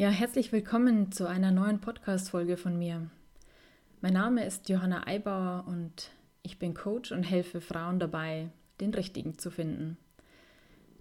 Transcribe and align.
Ja, 0.00 0.08
herzlich 0.08 0.50
willkommen 0.50 1.12
zu 1.12 1.28
einer 1.28 1.50
neuen 1.50 1.82
Podcast-Folge 1.82 2.56
von 2.56 2.78
mir. 2.78 3.10
Mein 4.00 4.14
Name 4.14 4.46
ist 4.46 4.70
Johanna 4.70 5.06
Eibauer 5.06 5.64
und 5.66 6.08
ich 6.42 6.58
bin 6.58 6.72
Coach 6.72 7.12
und 7.12 7.22
helfe 7.22 7.60
Frauen 7.60 7.98
dabei, 7.98 8.48
den 8.80 8.94
richtigen 8.94 9.36
zu 9.36 9.50
finden. 9.50 9.98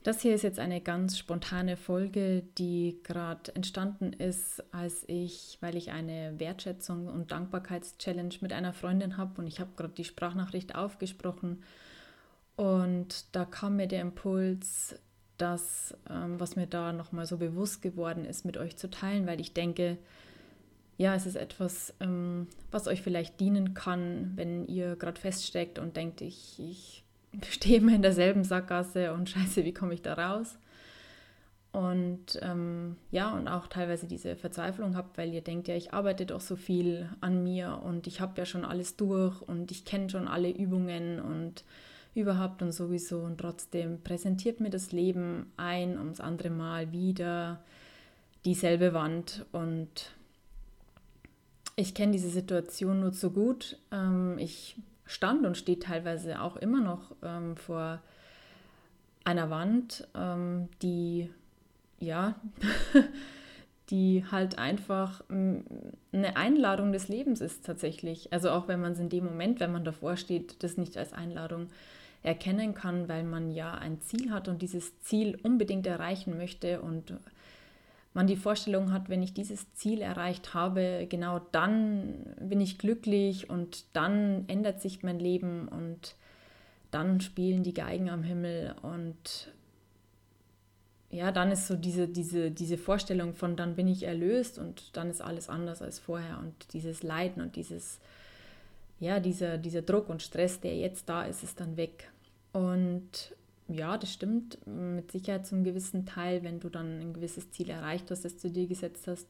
Das 0.03 0.19
hier 0.19 0.35
ist 0.35 0.41
jetzt 0.41 0.59
eine 0.59 0.81
ganz 0.81 1.17
spontane 1.17 1.77
Folge, 1.77 2.43
die 2.57 2.99
gerade 3.03 3.55
entstanden 3.55 4.11
ist, 4.11 4.61
als 4.73 5.05
ich, 5.07 5.57
weil 5.61 5.77
ich 5.77 5.91
eine 5.91 6.37
Wertschätzung 6.37 7.07
und 7.07 7.31
Dankbarkeitschallenge 7.31 8.35
mit 8.41 8.51
einer 8.51 8.73
Freundin 8.73 9.15
habe 9.15 9.39
und 9.39 9.47
ich 9.47 9.61
habe 9.61 9.71
gerade 9.77 9.93
die 9.93 10.03
Sprachnachricht 10.03 10.75
aufgesprochen 10.75 11.63
und 12.57 13.33
da 13.33 13.45
kam 13.45 13.77
mir 13.77 13.87
der 13.87 14.01
Impuls, 14.01 14.99
das, 15.41 15.95
ähm, 16.09 16.39
was 16.39 16.55
mir 16.55 16.67
da 16.67 16.93
nochmal 16.93 17.25
so 17.25 17.37
bewusst 17.37 17.81
geworden 17.81 18.25
ist, 18.25 18.45
mit 18.45 18.57
euch 18.57 18.77
zu 18.77 18.89
teilen, 18.89 19.25
weil 19.25 19.41
ich 19.41 19.53
denke, 19.53 19.97
ja, 20.97 21.15
es 21.15 21.25
ist 21.25 21.35
etwas, 21.35 21.93
ähm, 22.01 22.47
was 22.71 22.87
euch 22.87 23.01
vielleicht 23.01 23.39
dienen 23.39 23.73
kann, 23.73 24.33
wenn 24.35 24.67
ihr 24.67 24.95
gerade 24.97 25.19
feststeckt 25.19 25.79
und 25.79 25.95
denkt, 25.95 26.21
ich, 26.21 26.59
ich 26.59 27.03
stehe 27.49 27.77
immer 27.77 27.95
in 27.95 28.01
derselben 28.01 28.43
Sackgasse 28.43 29.13
und 29.13 29.29
scheiße, 29.31 29.63
wie 29.63 29.73
komme 29.73 29.93
ich 29.93 30.01
da 30.01 30.13
raus? 30.13 30.57
Und 31.71 32.39
ähm, 32.41 32.95
ja, 33.11 33.31
und 33.33 33.47
auch 33.47 33.67
teilweise 33.67 34.07
diese 34.07 34.35
Verzweiflung 34.35 34.97
habt, 34.97 35.17
weil 35.17 35.31
ihr 35.31 35.41
denkt, 35.41 35.67
ja, 35.67 35.75
ich 35.75 35.93
arbeite 35.93 36.25
doch 36.25 36.41
so 36.41 36.55
viel 36.55 37.09
an 37.21 37.43
mir 37.43 37.81
und 37.83 38.07
ich 38.07 38.21
habe 38.21 38.33
ja 38.37 38.45
schon 38.45 38.65
alles 38.65 38.97
durch 38.97 39.39
und 39.43 39.69
ich 39.71 39.85
kenne 39.85 40.09
schon 40.09 40.27
alle 40.27 40.49
Übungen 40.49 41.19
und 41.19 41.63
überhaupt 42.19 42.61
und 42.61 42.71
sowieso 42.71 43.19
und 43.19 43.39
trotzdem 43.39 44.01
präsentiert 44.01 44.59
mir 44.59 44.69
das 44.69 44.91
Leben 44.91 45.51
ein 45.57 45.97
ums 45.97 46.19
andere 46.19 46.49
Mal 46.49 46.91
wieder 46.91 47.59
dieselbe 48.45 48.93
Wand 48.93 49.45
und 49.51 50.13
ich 51.75 51.93
kenne 51.93 52.11
diese 52.11 52.29
Situation 52.29 52.99
nur 52.99 53.13
zu 53.13 53.31
gut. 53.31 53.77
Ähm, 53.91 54.37
ich 54.37 54.77
stand 55.05 55.45
und 55.45 55.57
stehe 55.57 55.79
teilweise 55.79 56.41
auch 56.41 56.57
immer 56.57 56.81
noch 56.81 57.15
ähm, 57.23 57.55
vor 57.55 58.01
einer 59.23 59.49
Wand, 59.49 60.07
ähm, 60.15 60.69
die 60.81 61.29
ja, 61.99 62.35
die 63.89 64.23
halt 64.31 64.57
einfach 64.57 65.23
eine 65.29 66.35
Einladung 66.37 66.91
des 66.91 67.07
Lebens 67.07 67.41
ist 67.41 67.65
tatsächlich. 67.65 68.31
Also 68.31 68.51
auch 68.51 68.67
wenn 68.67 68.79
man 68.79 68.93
es 68.93 68.99
in 68.99 69.09
dem 69.09 69.25
Moment, 69.25 69.59
wenn 69.59 69.71
man 69.71 69.83
davor 69.83 70.15
steht, 70.15 70.63
das 70.63 70.77
nicht 70.77 70.97
als 70.97 71.13
Einladung 71.13 71.67
erkennen 72.23 72.73
kann, 72.73 73.07
weil 73.07 73.23
man 73.23 73.51
ja 73.51 73.73
ein 73.73 74.01
Ziel 74.01 74.31
hat 74.31 74.47
und 74.47 74.61
dieses 74.61 74.99
Ziel 75.01 75.37
unbedingt 75.43 75.87
erreichen 75.87 76.37
möchte 76.37 76.81
und 76.81 77.13
man 78.13 78.27
die 78.27 78.35
Vorstellung 78.35 78.91
hat, 78.91 79.07
wenn 79.09 79.21
ich 79.21 79.33
dieses 79.33 79.73
Ziel 79.73 80.01
erreicht 80.01 80.53
habe, 80.53 81.07
genau 81.09 81.39
dann 81.51 82.25
bin 82.41 82.59
ich 82.59 82.77
glücklich 82.77 83.49
und 83.49 83.85
dann 83.93 84.45
ändert 84.47 84.81
sich 84.81 85.03
mein 85.03 85.19
Leben 85.19 85.67
und 85.67 86.15
dann 86.91 87.21
spielen 87.21 87.63
die 87.63 87.73
Geigen 87.73 88.09
am 88.09 88.23
Himmel 88.23 88.75
und 88.81 89.53
ja, 91.11 91.31
dann 91.31 91.51
ist 91.51 91.67
so 91.67 91.75
diese, 91.75 92.07
diese, 92.07 92.51
diese 92.51 92.77
Vorstellung 92.77 93.33
von 93.33 93.55
dann 93.55 93.75
bin 93.75 93.87
ich 93.87 94.03
erlöst 94.03 94.59
und 94.59 94.95
dann 94.95 95.09
ist 95.09 95.21
alles 95.21 95.49
anders 95.49 95.81
als 95.81 95.99
vorher 95.99 96.39
und 96.39 96.73
dieses 96.73 97.01
Leiden 97.01 97.41
und 97.41 97.55
dieses 97.55 97.99
ja, 98.99 99.19
dieser, 99.19 99.57
dieser 99.57 99.81
Druck 99.81 100.09
und 100.09 100.21
Stress, 100.21 100.59
der 100.59 100.75
jetzt 100.75 101.07
da 101.07 101.23
ist, 101.23 101.43
ist 101.43 101.59
dann 101.59 101.77
weg. 101.77 102.11
Und 102.51 103.35
ja, 103.67 103.97
das 103.97 104.11
stimmt 104.11 104.57
mit 104.65 105.11
Sicherheit 105.11 105.45
zum 105.45 105.63
gewissen 105.63 106.05
Teil, 106.05 106.43
wenn 106.43 106.59
du 106.59 106.69
dann 106.69 106.99
ein 106.99 107.13
gewisses 107.13 107.51
Ziel 107.51 107.69
erreicht 107.69 108.09
hast, 108.11 108.25
das 108.25 108.37
du 108.37 108.49
dir 108.49 108.67
gesetzt 108.67 109.07
hast, 109.07 109.27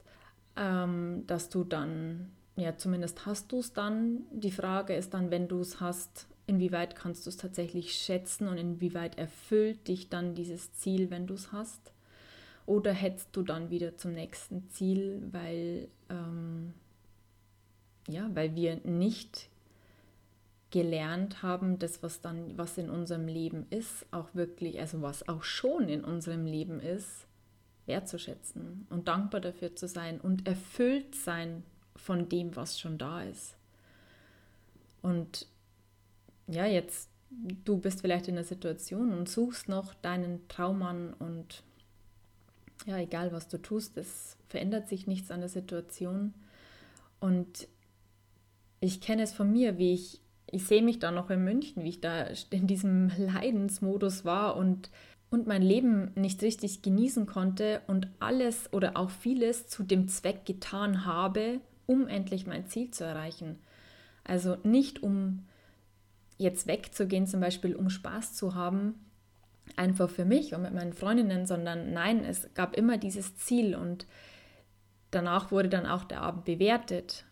ähm, 0.55 1.23
dass 1.27 1.49
du 1.49 1.63
dann, 1.63 2.31
ja, 2.55 2.77
zumindest 2.77 3.25
hast 3.25 3.51
du 3.51 3.59
es 3.59 3.73
dann. 3.73 4.23
Die 4.31 4.51
Frage 4.51 4.95
ist 4.95 5.13
dann, 5.13 5.29
wenn 5.29 5.47
du 5.47 5.59
es 5.59 5.79
hast, 5.79 6.27
inwieweit 6.47 6.95
kannst 6.95 7.25
du 7.25 7.29
es 7.29 7.37
tatsächlich 7.37 7.93
schätzen 7.93 8.47
und 8.47 8.57
inwieweit 8.57 9.17
erfüllt 9.17 9.87
dich 9.87 10.09
dann 10.09 10.35
dieses 10.35 10.73
Ziel, 10.73 11.11
wenn 11.11 11.27
du 11.27 11.35
es 11.35 11.51
hast? 11.51 11.93
Oder 12.65 12.93
hetzt 12.93 13.29
du 13.33 13.43
dann 13.43 13.69
wieder 13.69 13.97
zum 13.97 14.13
nächsten 14.13 14.69
Ziel, 14.69 15.21
weil, 15.31 15.89
ähm, 16.09 16.73
ja, 18.07 18.29
weil 18.33 18.55
wir 18.55 18.77
nicht 18.83 19.49
gelernt 20.71 21.41
haben, 21.41 21.79
das, 21.79 22.03
was 22.03 22.21
dann, 22.21 22.57
was 22.57 22.77
in 22.77 22.89
unserem 22.89 23.27
Leben 23.27 23.65
ist, 23.69 24.05
auch 24.11 24.33
wirklich, 24.33 24.79
also 24.79 25.01
was 25.01 25.27
auch 25.27 25.43
schon 25.43 25.89
in 25.89 26.03
unserem 26.03 26.45
Leben 26.45 26.79
ist, 26.79 27.25
wertzuschätzen 27.85 28.85
und 28.89 29.07
dankbar 29.07 29.41
dafür 29.41 29.75
zu 29.75 29.87
sein 29.87 30.21
und 30.21 30.47
erfüllt 30.47 31.15
sein 31.15 31.63
von 31.95 32.29
dem, 32.29 32.55
was 32.55 32.79
schon 32.79 32.97
da 32.97 33.23
ist. 33.23 33.55
Und 35.01 35.47
ja, 36.47 36.65
jetzt, 36.65 37.09
du 37.65 37.77
bist 37.77 38.01
vielleicht 38.01 38.27
in 38.27 38.35
der 38.35 38.43
Situation 38.43 39.13
und 39.13 39.27
suchst 39.27 39.69
noch 39.69 39.93
deinen 39.95 40.47
Traummann 40.47 41.13
und 41.13 41.63
ja, 42.85 42.97
egal 42.97 43.31
was 43.31 43.47
du 43.47 43.57
tust, 43.61 43.97
es 43.97 44.37
verändert 44.47 44.87
sich 44.87 45.07
nichts 45.07 45.31
an 45.31 45.41
der 45.41 45.49
Situation. 45.49 46.33
Und 47.19 47.67
ich 48.79 49.01
kenne 49.01 49.23
es 49.23 49.33
von 49.33 49.51
mir, 49.51 49.77
wie 49.77 49.93
ich 49.93 50.21
ich 50.51 50.65
sehe 50.65 50.81
mich 50.81 50.99
da 50.99 51.11
noch 51.11 51.29
in 51.29 51.43
München, 51.43 51.83
wie 51.83 51.89
ich 51.89 52.01
da 52.01 52.27
in 52.49 52.67
diesem 52.67 53.11
Leidensmodus 53.17 54.25
war 54.25 54.55
und, 54.55 54.89
und 55.29 55.47
mein 55.47 55.61
Leben 55.61 56.11
nicht 56.15 56.41
richtig 56.41 56.81
genießen 56.81 57.25
konnte 57.25 57.81
und 57.87 58.07
alles 58.19 58.71
oder 58.73 58.97
auch 58.97 59.09
vieles 59.09 59.67
zu 59.67 59.83
dem 59.83 60.07
Zweck 60.07 60.45
getan 60.45 61.05
habe, 61.05 61.59
um 61.85 62.07
endlich 62.07 62.47
mein 62.47 62.67
Ziel 62.67 62.91
zu 62.91 63.03
erreichen. 63.03 63.57
Also 64.23 64.57
nicht 64.63 65.03
um 65.03 65.45
jetzt 66.37 66.67
wegzugehen, 66.67 67.27
zum 67.27 67.41
Beispiel 67.41 67.75
um 67.75 67.89
Spaß 67.89 68.33
zu 68.33 68.55
haben, 68.55 68.95
einfach 69.75 70.09
für 70.09 70.25
mich 70.25 70.53
und 70.53 70.61
mit 70.61 70.73
meinen 70.73 70.93
Freundinnen, 70.93 71.45
sondern 71.45 71.93
nein, 71.93 72.23
es 72.23 72.53
gab 72.53 72.75
immer 72.75 72.97
dieses 72.97 73.35
Ziel 73.37 73.75
und 73.75 74.07
danach 75.11 75.51
wurde 75.51 75.69
dann 75.69 75.85
auch 75.85 76.03
der 76.05 76.21
Abend 76.21 76.45
bewertet, 76.45 77.25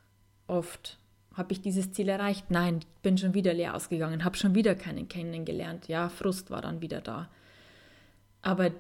oft. 0.48 1.00
Habe 1.38 1.54
ich 1.54 1.62
dieses 1.62 1.92
Ziel 1.92 2.10
erreicht? 2.10 2.50
Nein, 2.50 2.80
bin 3.04 3.18
schon 3.18 3.34
wieder 3.34 3.54
leer 3.54 3.76
ausgegangen, 3.76 4.26
habe 4.26 4.36
schon 4.36 4.56
wieder 4.56 4.76
keinen 4.76 5.08
kennengelernt. 5.08 5.88
Ja, 5.88 6.10
Frust 6.10 6.50
war 6.50 6.62
dann 6.62 6.82
wieder 6.82 7.00
da. 7.00 7.30
Aber 8.42 8.72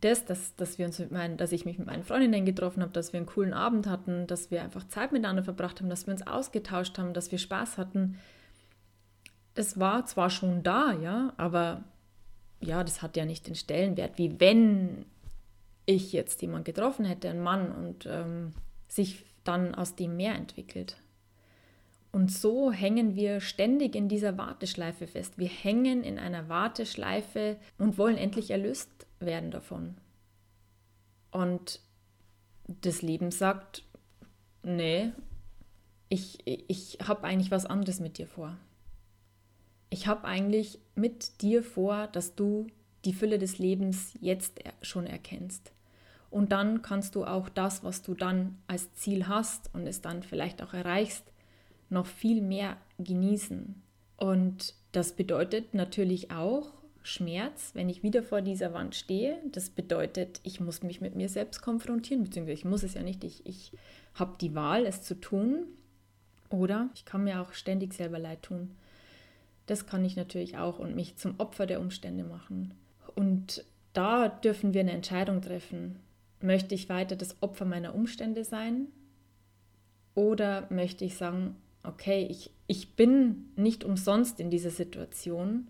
das, 0.00 0.24
dass, 0.24 0.54
dass, 0.56 0.78
wir 0.78 0.86
uns 0.86 0.98
mit 0.98 1.10
meinen, 1.10 1.36
dass 1.36 1.52
ich 1.52 1.64
mich 1.64 1.78
mit 1.78 1.86
meinen 1.86 2.04
Freundinnen 2.04 2.46
getroffen 2.46 2.82
habe, 2.82 2.92
dass 2.92 3.12
wir 3.12 3.18
einen 3.18 3.26
coolen 3.26 3.52
Abend 3.52 3.86
hatten, 3.86 4.26
dass 4.26 4.50
wir 4.50 4.62
einfach 4.62 4.86
Zeit 4.88 5.12
miteinander 5.12 5.42
verbracht 5.42 5.80
haben, 5.80 5.90
dass 5.90 6.06
wir 6.06 6.14
uns 6.14 6.26
ausgetauscht 6.26 6.96
haben, 6.98 7.12
dass 7.12 7.32
wir 7.32 7.38
Spaß 7.38 7.76
hatten, 7.76 8.16
das 9.54 9.78
war 9.78 10.06
zwar 10.06 10.30
schon 10.30 10.62
da, 10.62 10.92
ja, 10.92 11.32
aber 11.36 11.84
ja, 12.60 12.84
das 12.84 13.02
hat 13.02 13.16
ja 13.16 13.24
nicht 13.24 13.46
den 13.46 13.54
Stellenwert, 13.54 14.16
wie 14.16 14.38
wenn 14.40 15.04
ich 15.86 16.12
jetzt 16.12 16.40
jemanden 16.40 16.64
getroffen 16.64 17.04
hätte, 17.04 17.28
einen 17.28 17.42
Mann, 17.42 17.72
und 17.72 18.06
ähm, 18.06 18.52
sich 18.88 19.24
dann 19.44 19.74
aus 19.74 19.96
dem 19.96 20.16
mehr 20.16 20.34
entwickelt. 20.34 20.96
Und 22.12 22.32
so 22.32 22.72
hängen 22.72 23.14
wir 23.14 23.40
ständig 23.40 23.94
in 23.94 24.08
dieser 24.08 24.36
Warteschleife 24.36 25.06
fest. 25.06 25.38
Wir 25.38 25.48
hängen 25.48 26.02
in 26.02 26.18
einer 26.18 26.48
Warteschleife 26.48 27.56
und 27.78 27.98
wollen 27.98 28.18
endlich 28.18 28.50
erlöst 28.50 28.88
werden 29.20 29.50
davon. 29.50 29.96
Und 31.30 31.80
das 32.66 33.02
Leben 33.02 33.30
sagt, 33.30 33.84
nee, 34.64 35.12
ich, 36.08 36.38
ich 36.44 36.98
habe 37.06 37.24
eigentlich 37.24 37.52
was 37.52 37.66
anderes 37.66 38.00
mit 38.00 38.18
dir 38.18 38.26
vor. 38.26 38.56
Ich 39.90 40.06
habe 40.06 40.24
eigentlich 40.24 40.80
mit 40.94 41.42
dir 41.42 41.62
vor, 41.62 42.08
dass 42.08 42.34
du 42.34 42.66
die 43.04 43.12
Fülle 43.12 43.38
des 43.38 43.58
Lebens 43.58 44.14
jetzt 44.20 44.60
schon 44.82 45.06
erkennst. 45.06 45.72
Und 46.30 46.52
dann 46.52 46.82
kannst 46.82 47.14
du 47.14 47.24
auch 47.24 47.48
das, 47.48 47.82
was 47.82 48.02
du 48.02 48.14
dann 48.14 48.58
als 48.66 48.92
Ziel 48.94 49.26
hast 49.26 49.72
und 49.74 49.86
es 49.86 50.00
dann 50.00 50.22
vielleicht 50.22 50.62
auch 50.62 50.74
erreichst, 50.74 51.24
noch 51.90 52.06
viel 52.06 52.40
mehr 52.40 52.76
genießen. 52.98 53.82
Und 54.16 54.74
das 54.92 55.12
bedeutet 55.12 55.74
natürlich 55.74 56.30
auch 56.30 56.72
Schmerz, 57.02 57.70
wenn 57.74 57.88
ich 57.88 58.02
wieder 58.02 58.22
vor 58.22 58.42
dieser 58.42 58.74
Wand 58.74 58.94
stehe. 58.94 59.38
Das 59.52 59.70
bedeutet, 59.70 60.40
ich 60.42 60.60
muss 60.60 60.82
mich 60.82 61.00
mit 61.00 61.16
mir 61.16 61.28
selbst 61.28 61.62
konfrontieren, 61.62 62.24
beziehungsweise 62.24 62.58
ich 62.58 62.64
muss 62.64 62.82
es 62.82 62.94
ja 62.94 63.02
nicht, 63.02 63.24
ich, 63.24 63.46
ich 63.46 63.72
habe 64.14 64.36
die 64.40 64.54
Wahl, 64.54 64.86
es 64.86 65.02
zu 65.02 65.18
tun. 65.18 65.64
Oder 66.50 66.90
ich 66.94 67.04
kann 67.04 67.24
mir 67.24 67.40
auch 67.40 67.52
ständig 67.52 67.94
selber 67.94 68.18
leid 68.18 68.42
tun. 68.42 68.72
Das 69.66 69.86
kann 69.86 70.04
ich 70.04 70.16
natürlich 70.16 70.58
auch 70.58 70.78
und 70.78 70.96
mich 70.96 71.16
zum 71.16 71.38
Opfer 71.38 71.66
der 71.66 71.80
Umstände 71.80 72.24
machen. 72.24 72.74
Und 73.14 73.64
da 73.92 74.28
dürfen 74.28 74.74
wir 74.74 74.80
eine 74.80 74.92
Entscheidung 74.92 75.42
treffen. 75.42 75.96
Möchte 76.40 76.74
ich 76.74 76.88
weiter 76.88 77.16
das 77.16 77.36
Opfer 77.40 77.64
meiner 77.64 77.94
Umstände 77.94 78.44
sein? 78.44 78.88
Oder 80.14 80.66
möchte 80.70 81.04
ich 81.04 81.16
sagen, 81.16 81.56
okay, 81.82 82.26
ich, 82.30 82.50
ich 82.66 82.94
bin 82.96 83.50
nicht 83.56 83.84
umsonst 83.84 84.40
in 84.40 84.50
dieser 84.50 84.70
Situation. 84.70 85.68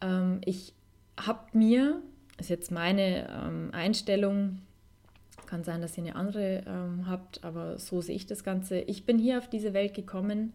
Ähm, 0.00 0.40
ich 0.44 0.74
habe 1.18 1.40
mir, 1.52 2.02
das 2.36 2.46
ist 2.46 2.50
jetzt 2.50 2.70
meine 2.70 3.28
ähm, 3.28 3.70
Einstellung, 3.72 4.58
Kann 5.46 5.64
sein, 5.64 5.82
dass 5.82 5.98
ihr 5.98 6.04
eine 6.04 6.16
andere 6.16 6.62
ähm, 6.66 7.06
habt, 7.06 7.44
aber 7.44 7.78
so 7.78 8.00
sehe 8.00 8.16
ich 8.16 8.26
das 8.26 8.42
Ganze. 8.42 8.80
Ich 8.80 9.04
bin 9.04 9.18
hier 9.18 9.38
auf 9.38 9.48
diese 9.48 9.74
Welt 9.74 9.92
gekommen 9.92 10.54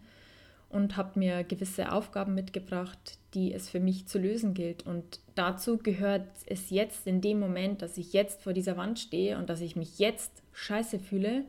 und 0.69 0.97
habe 0.97 1.19
mir 1.19 1.43
gewisse 1.43 1.91
Aufgaben 1.91 2.33
mitgebracht, 2.33 3.19
die 3.33 3.53
es 3.53 3.69
für 3.69 3.79
mich 3.79 4.07
zu 4.07 4.19
lösen 4.19 4.53
gilt. 4.53 4.85
Und 4.85 5.19
dazu 5.35 5.77
gehört 5.77 6.27
es 6.47 6.69
jetzt 6.71 7.07
in 7.07 7.21
dem 7.21 7.39
Moment, 7.39 7.81
dass 7.81 7.97
ich 7.97 8.11
jetzt 8.11 8.41
vor 8.41 8.53
dieser 8.53 8.75
Wand 8.75 8.99
stehe 8.99 9.37
und 9.37 9.49
dass 9.49 9.61
ich 9.61 9.75
mich 9.75 9.99
jetzt 9.99 10.43
scheiße 10.51 10.99
fühle, 10.99 11.45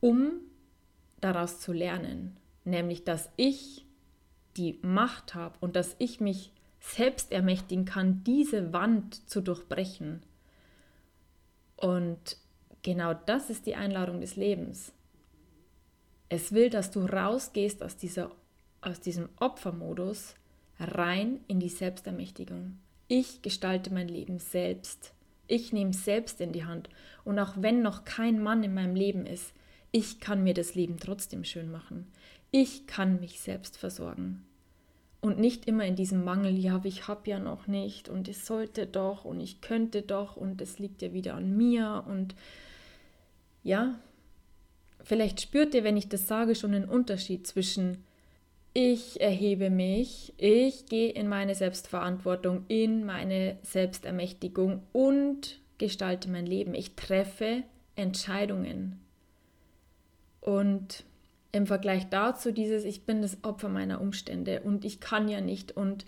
um 0.00 0.32
daraus 1.22 1.60
zu 1.60 1.72
lernen. 1.72 2.36
Nämlich, 2.64 3.04
dass 3.04 3.30
ich 3.36 3.86
die 4.56 4.78
Macht 4.82 5.34
habe 5.34 5.56
und 5.60 5.76
dass 5.76 5.96
ich 5.98 6.20
mich 6.20 6.52
selbst 6.80 7.32
ermächtigen 7.32 7.84
kann, 7.84 8.22
diese 8.24 8.72
Wand 8.72 9.28
zu 9.28 9.40
durchbrechen. 9.40 10.22
Und 11.76 12.36
genau 12.82 13.14
das 13.14 13.50
ist 13.50 13.66
die 13.66 13.76
Einladung 13.76 14.20
des 14.20 14.36
Lebens. 14.36 14.92
Es 16.28 16.52
will, 16.52 16.70
dass 16.70 16.90
du 16.90 17.00
rausgehst 17.00 17.82
aus, 17.82 17.96
dieser, 17.96 18.30
aus 18.80 19.00
diesem 19.00 19.28
Opfermodus 19.38 20.34
rein 20.78 21.40
in 21.46 21.60
die 21.60 21.68
Selbstermächtigung. 21.68 22.78
Ich 23.08 23.42
gestalte 23.42 23.92
mein 23.92 24.08
Leben 24.08 24.38
selbst. 24.38 25.12
Ich 25.46 25.72
nehme 25.72 25.92
selbst 25.92 26.40
in 26.40 26.52
die 26.52 26.64
Hand. 26.64 26.88
Und 27.24 27.38
auch 27.38 27.54
wenn 27.56 27.82
noch 27.82 28.04
kein 28.04 28.42
Mann 28.42 28.62
in 28.64 28.74
meinem 28.74 28.94
Leben 28.94 29.26
ist, 29.26 29.52
ich 29.92 30.20
kann 30.20 30.42
mir 30.42 30.54
das 30.54 30.74
Leben 30.74 30.96
trotzdem 30.98 31.44
schön 31.44 31.70
machen. 31.70 32.06
Ich 32.50 32.86
kann 32.86 33.20
mich 33.20 33.40
selbst 33.40 33.76
versorgen. 33.76 34.44
Und 35.20 35.38
nicht 35.38 35.66
immer 35.66 35.84
in 35.84 35.94
diesem 35.94 36.24
Mangel, 36.24 36.58
ja, 36.58 36.80
ich 36.82 37.06
habe 37.06 37.30
ja 37.30 37.38
noch 37.38 37.68
nicht 37.68 38.08
und 38.08 38.26
es 38.26 38.44
sollte 38.44 38.86
doch 38.86 39.24
und 39.24 39.40
ich 39.40 39.60
könnte 39.60 40.02
doch 40.02 40.36
und 40.36 40.60
es 40.60 40.80
liegt 40.80 41.00
ja 41.00 41.12
wieder 41.12 41.34
an 41.34 41.56
mir 41.56 42.04
und 42.08 42.34
ja, 43.62 44.00
vielleicht 45.04 45.40
spürt 45.40 45.74
ihr, 45.74 45.84
wenn 45.84 45.96
ich 45.96 46.08
das 46.08 46.26
sage, 46.26 46.56
schon 46.56 46.74
einen 46.74 46.88
Unterschied 46.88 47.46
zwischen 47.46 47.98
ich 48.74 49.20
erhebe 49.20 49.68
mich, 49.68 50.32
ich 50.38 50.86
gehe 50.86 51.10
in 51.10 51.28
meine 51.28 51.54
Selbstverantwortung, 51.54 52.64
in 52.68 53.04
meine 53.04 53.58
Selbstermächtigung 53.62 54.82
und 54.92 55.60
gestalte 55.76 56.30
mein 56.30 56.46
Leben. 56.46 56.74
Ich 56.74 56.96
treffe 56.96 57.64
Entscheidungen. 57.96 59.01
Und 60.42 61.04
im 61.52 61.66
Vergleich 61.66 62.08
dazu 62.08 62.50
dieses, 62.50 62.84
ich 62.84 63.06
bin 63.06 63.22
das 63.22 63.38
Opfer 63.44 63.68
meiner 63.68 64.00
Umstände 64.00 64.60
und 64.60 64.84
ich 64.84 65.00
kann 65.00 65.28
ja 65.28 65.40
nicht 65.40 65.72
und 65.72 66.04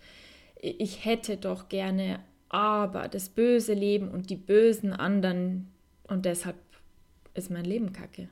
ich 0.61 1.05
hätte 1.05 1.37
doch 1.37 1.69
gerne, 1.69 2.19
aber 2.49 3.09
das 3.09 3.29
böse 3.29 3.75
Leben 3.75 4.09
und 4.09 4.31
die 4.31 4.37
bösen 4.37 4.93
anderen 4.93 5.71
und 6.09 6.25
deshalb 6.25 6.57
ist 7.35 7.51
mein 7.51 7.65
Leben 7.65 7.93
kacke. 7.93 8.29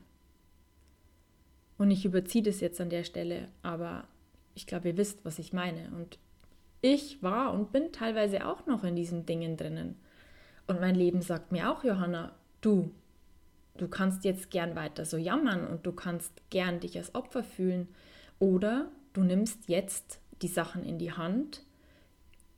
Und 1.77 1.89
ich 1.91 2.05
überziehe 2.05 2.43
das 2.43 2.59
jetzt 2.59 2.81
an 2.81 2.89
der 2.89 3.03
Stelle, 3.03 3.47
aber 3.61 4.05
ich 4.55 4.67
glaube, 4.67 4.89
ihr 4.89 4.97
wisst, 4.97 5.23
was 5.25 5.39
ich 5.39 5.53
meine. 5.53 5.89
Und 5.95 6.17
ich 6.81 7.23
war 7.23 7.53
und 7.53 7.71
bin 7.71 7.91
teilweise 7.91 8.45
auch 8.45 8.65
noch 8.65 8.83
in 8.83 8.95
diesen 8.95 9.25
Dingen 9.25 9.57
drinnen. 9.57 9.95
Und 10.67 10.79
mein 10.79 10.95
Leben 10.95 11.21
sagt 11.21 11.51
mir 11.51 11.71
auch, 11.71 11.83
Johanna, 11.83 12.33
du, 12.61 12.91
du 13.77 13.87
kannst 13.87 14.23
jetzt 14.23 14.51
gern 14.51 14.75
weiter 14.75 15.05
so 15.05 15.17
jammern 15.17 15.65
und 15.67 15.85
du 15.85 15.91
kannst 15.91 16.31
gern 16.49 16.79
dich 16.79 16.97
als 16.97 17.15
Opfer 17.15 17.43
fühlen. 17.43 17.87
Oder 18.39 18.91
du 19.13 19.21
nimmst 19.21 19.67
jetzt 19.67 20.19
die 20.41 20.47
Sachen 20.47 20.83
in 20.83 20.99
die 20.99 21.13
Hand 21.13 21.63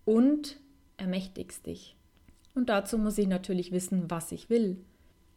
und 0.06 0.58
ermächtigst 0.98 1.66
dich. 1.66 1.96
Und 2.54 2.70
dazu 2.70 2.98
muss 2.98 3.18
ich 3.18 3.28
natürlich 3.28 3.72
wissen, 3.72 4.10
was 4.10 4.32
ich 4.32 4.50
will. 4.50 4.84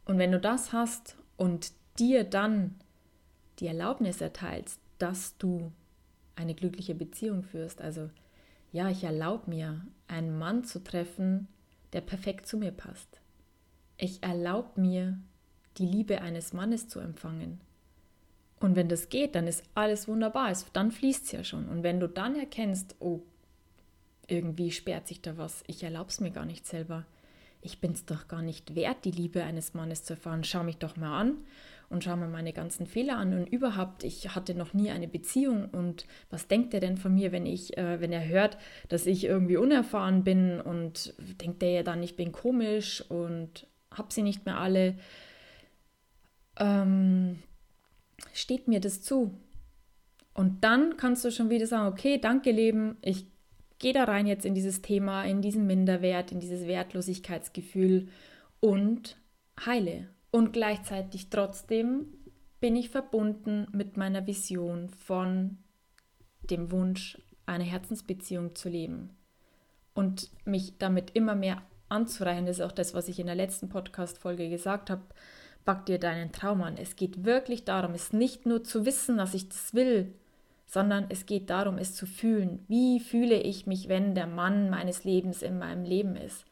Und 0.04 0.18
wenn 0.18 0.32
du 0.32 0.38
das 0.38 0.72
hast 0.72 1.16
und 1.36 1.72
dir 1.98 2.24
dann 2.24 2.76
die 3.58 3.66
Erlaubnis 3.66 4.20
erteilst, 4.20 4.80
dass 4.98 5.36
du 5.36 5.72
eine 6.36 6.54
glückliche 6.54 6.94
Beziehung 6.94 7.42
führst, 7.42 7.80
also 7.80 8.08
ja, 8.70 8.88
ich 8.88 9.04
erlaube 9.04 9.50
mir, 9.50 9.84
einen 10.06 10.38
Mann 10.38 10.64
zu 10.64 10.82
treffen, 10.82 11.48
der 11.92 12.00
perfekt 12.00 12.46
zu 12.46 12.56
mir 12.56 12.70
passt. 12.70 13.20
Ich 13.96 14.22
erlaube 14.22 14.80
mir, 14.80 15.18
die 15.78 15.86
Liebe 15.86 16.20
eines 16.20 16.52
Mannes 16.52 16.88
zu 16.88 17.00
empfangen. 17.00 17.60
Und 18.60 18.76
wenn 18.76 18.88
das 18.88 19.08
geht, 19.08 19.34
dann 19.34 19.46
ist 19.46 19.64
alles 19.74 20.08
wunderbar. 20.08 20.52
Dann 20.72 20.90
fließt 20.90 21.26
es 21.26 21.32
ja 21.32 21.44
schon. 21.44 21.68
Und 21.68 21.82
wenn 21.82 22.00
du 22.00 22.08
dann 22.08 22.36
erkennst, 22.36 22.96
oh, 22.98 23.20
irgendwie 24.26 24.70
sperrt 24.70 25.08
sich 25.08 25.22
da 25.22 25.38
was, 25.38 25.62
ich 25.66 25.82
erlaube 25.82 26.10
es 26.10 26.20
mir 26.20 26.30
gar 26.30 26.44
nicht 26.44 26.66
selber. 26.66 27.06
Ich 27.60 27.80
bin 27.80 27.92
es 27.92 28.04
doch 28.04 28.28
gar 28.28 28.42
nicht 28.42 28.74
wert, 28.74 29.04
die 29.04 29.10
Liebe 29.10 29.42
eines 29.42 29.74
Mannes 29.74 30.04
zu 30.04 30.14
erfahren. 30.14 30.44
Schau 30.44 30.62
mich 30.62 30.76
doch 30.76 30.96
mal 30.96 31.18
an 31.18 31.36
und 31.88 32.04
schau 32.04 32.16
mir 32.16 32.28
meine 32.28 32.52
ganzen 32.52 32.86
Fehler 32.86 33.16
an. 33.16 33.32
Und 33.32 33.48
überhaupt, 33.48 34.04
ich 34.04 34.34
hatte 34.34 34.54
noch 34.54 34.74
nie 34.74 34.90
eine 34.90 35.08
Beziehung. 35.08 35.68
Und 35.70 36.06
was 36.30 36.46
denkt 36.46 36.74
er 36.74 36.80
denn 36.80 36.96
von 36.96 37.14
mir, 37.14 37.32
wenn 37.32 37.46
ich, 37.46 37.76
äh, 37.76 38.00
wenn 38.00 38.12
er 38.12 38.28
hört, 38.28 38.58
dass 38.88 39.06
ich 39.06 39.24
irgendwie 39.24 39.56
unerfahren 39.56 40.24
bin 40.24 40.60
und 40.60 41.14
denkt 41.40 41.62
er 41.62 41.70
ja 41.70 41.82
dann, 41.82 42.02
ich 42.02 42.16
bin 42.16 42.32
komisch 42.32 43.02
und 43.08 43.66
hab 43.90 44.12
sie 44.12 44.22
nicht 44.22 44.46
mehr 44.46 44.58
alle 44.58 44.96
ähm, 46.58 47.38
steht 48.32 48.68
mir 48.68 48.80
das 48.80 49.02
zu? 49.02 49.34
Und 50.34 50.62
dann 50.62 50.96
kannst 50.96 51.24
du 51.24 51.32
schon 51.32 51.50
wieder 51.50 51.66
sagen, 51.66 51.92
okay, 51.92 52.18
danke 52.18 52.52
Leben, 52.52 52.96
ich 53.02 53.26
gehe 53.78 53.92
da 53.92 54.04
rein 54.04 54.26
jetzt 54.26 54.44
in 54.44 54.54
dieses 54.54 54.82
Thema, 54.82 55.24
in 55.24 55.42
diesen 55.42 55.66
Minderwert, 55.66 56.32
in 56.32 56.40
dieses 56.40 56.66
Wertlosigkeitsgefühl 56.66 58.08
und 58.60 59.16
heile. 59.64 60.08
Und 60.30 60.52
gleichzeitig 60.52 61.30
trotzdem 61.30 62.06
bin 62.60 62.76
ich 62.76 62.90
verbunden 62.90 63.66
mit 63.72 63.96
meiner 63.96 64.26
Vision 64.26 64.90
von 64.90 65.58
dem 66.50 66.70
Wunsch, 66.70 67.18
eine 67.46 67.64
Herzensbeziehung 67.64 68.54
zu 68.54 68.68
leben 68.68 69.16
und 69.94 70.30
mich 70.44 70.78
damit 70.78 71.10
immer 71.14 71.34
mehr 71.34 71.62
anzureichen. 71.88 72.46
Das 72.46 72.58
ist 72.58 72.64
auch 72.64 72.72
das, 72.72 72.94
was 72.94 73.08
ich 73.08 73.18
in 73.18 73.26
der 73.26 73.34
letzten 73.34 73.68
Podcast-Folge 73.68 74.50
gesagt 74.50 74.90
habe 74.90 75.02
pack 75.68 75.84
dir 75.84 75.98
deinen 75.98 76.32
Traum 76.32 76.62
an. 76.62 76.78
Es 76.78 76.96
geht 76.96 77.26
wirklich 77.26 77.64
darum, 77.64 77.92
es 77.92 78.14
nicht 78.14 78.46
nur 78.46 78.64
zu 78.64 78.86
wissen, 78.86 79.18
dass 79.18 79.34
ich 79.34 79.50
das 79.50 79.74
will, 79.74 80.14
sondern 80.64 81.04
es 81.10 81.26
geht 81.26 81.50
darum, 81.50 81.76
es 81.76 81.94
zu 81.94 82.06
fühlen. 82.06 82.64
Wie 82.68 83.00
fühle 83.00 83.34
ich 83.34 83.66
mich, 83.66 83.86
wenn 83.86 84.14
der 84.14 84.26
Mann 84.26 84.70
meines 84.70 85.04
Lebens 85.04 85.42
in 85.42 85.58
meinem 85.58 85.84
Leben 85.84 86.16
ist? 86.16 86.46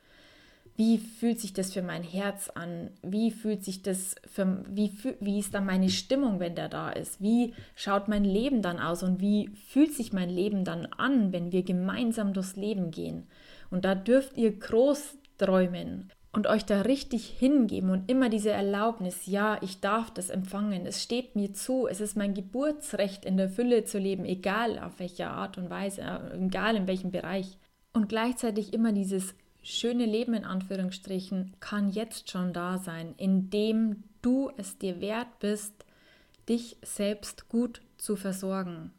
Wie 0.76 0.98
fühlt 0.98 1.40
sich 1.40 1.54
das 1.54 1.72
für 1.72 1.80
mein 1.80 2.02
Herz 2.02 2.50
an? 2.50 2.90
Wie 3.00 3.30
fühlt 3.30 3.64
sich 3.64 3.80
das 3.80 4.16
für, 4.26 4.62
wie, 4.68 4.92
wie 5.20 5.38
ist 5.38 5.54
dann 5.54 5.64
meine 5.64 5.88
Stimmung, 5.88 6.38
wenn 6.38 6.54
der 6.54 6.68
da 6.68 6.90
ist? 6.90 7.22
Wie 7.22 7.54
schaut 7.74 8.08
mein 8.08 8.24
Leben 8.24 8.60
dann 8.60 8.78
aus 8.78 9.02
und 9.02 9.22
wie 9.22 9.48
fühlt 9.70 9.94
sich 9.94 10.12
mein 10.12 10.28
Leben 10.28 10.66
dann 10.66 10.84
an, 10.84 11.32
wenn 11.32 11.52
wir 11.52 11.62
gemeinsam 11.62 12.34
durchs 12.34 12.56
Leben 12.56 12.90
gehen? 12.90 13.26
Und 13.70 13.86
da 13.86 13.94
dürft 13.94 14.36
ihr 14.36 14.58
groß 14.58 15.16
träumen 15.38 16.10
und 16.36 16.46
euch 16.46 16.66
da 16.66 16.82
richtig 16.82 17.26
hingeben 17.28 17.88
und 17.88 18.10
immer 18.10 18.28
diese 18.28 18.50
Erlaubnis, 18.50 19.24
ja, 19.24 19.56
ich 19.62 19.80
darf 19.80 20.10
das 20.10 20.28
empfangen, 20.28 20.84
es 20.84 21.02
steht 21.02 21.34
mir 21.34 21.54
zu, 21.54 21.86
es 21.86 22.02
ist 22.02 22.14
mein 22.14 22.34
Geburtsrecht, 22.34 23.24
in 23.24 23.38
der 23.38 23.48
Fülle 23.48 23.84
zu 23.84 23.98
leben, 23.98 24.26
egal 24.26 24.78
auf 24.78 24.98
welche 24.98 25.28
Art 25.28 25.56
und 25.56 25.70
Weise, 25.70 26.02
äh, 26.02 26.36
egal 26.36 26.76
in 26.76 26.86
welchem 26.86 27.10
Bereich. 27.10 27.56
Und 27.94 28.10
gleichzeitig 28.10 28.74
immer 28.74 28.92
dieses 28.92 29.34
schöne 29.62 30.04
Leben 30.04 30.34
in 30.34 30.44
Anführungsstrichen 30.44 31.54
kann 31.58 31.88
jetzt 31.88 32.30
schon 32.30 32.52
da 32.52 32.76
sein, 32.76 33.14
indem 33.16 34.04
du 34.20 34.50
es 34.58 34.76
dir 34.76 35.00
wert 35.00 35.38
bist, 35.38 35.86
dich 36.50 36.76
selbst 36.82 37.48
gut 37.48 37.80
zu 37.96 38.14
versorgen, 38.14 38.92